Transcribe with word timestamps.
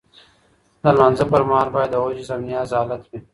د 0.81 0.83
لمانځه 0.95 1.25
پر 1.31 1.41
مهال 1.49 1.69
باید 1.75 1.89
د 1.93 2.01
عجز 2.03 2.29
او 2.33 2.41
نیاز 2.47 2.69
حالت 2.77 3.01
وي. 3.09 3.19